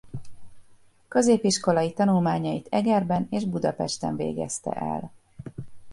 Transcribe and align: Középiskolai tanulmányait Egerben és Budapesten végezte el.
Középiskolai 1.07 1.93
tanulmányait 1.93 2.67
Egerben 2.69 3.27
és 3.29 3.45
Budapesten 3.45 4.15
végezte 4.15 4.71
el. 4.71 5.11